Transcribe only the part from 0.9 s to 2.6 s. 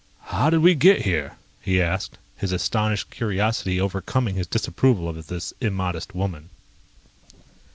here?" he asked, his